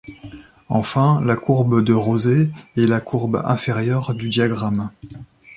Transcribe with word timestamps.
Enfin 0.67 1.21
la 1.23 1.35
courbe 1.35 1.83
de 1.83 1.93
rosée 1.93 2.49
est 2.75 2.87
la 2.87 2.99
courbe 2.99 3.39
inférieure 3.45 4.15
du 4.15 4.29
diagramme. 4.29 4.89